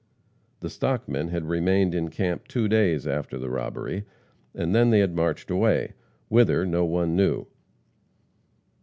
[0.61, 4.03] The "stockmen" had remained in camp two days after the robbery,
[4.55, 5.93] and then they had marched away
[6.27, 7.45] whither no one knew.